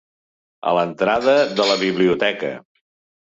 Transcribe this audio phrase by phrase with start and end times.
[0.69, 2.51] A l'entrada de la biblioteca.